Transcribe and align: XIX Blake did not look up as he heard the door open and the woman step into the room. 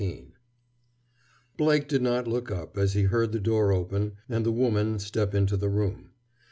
XIX 0.01 0.21
Blake 1.57 1.87
did 1.87 2.01
not 2.01 2.27
look 2.27 2.49
up 2.49 2.75
as 2.75 2.93
he 2.93 3.03
heard 3.03 3.31
the 3.31 3.39
door 3.39 3.71
open 3.71 4.13
and 4.27 4.43
the 4.43 4.51
woman 4.51 4.97
step 4.97 5.35
into 5.35 5.55
the 5.55 5.69
room. 5.69 6.09